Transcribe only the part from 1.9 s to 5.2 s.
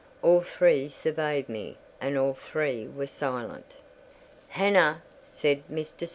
and all three were silent. "Hannah,"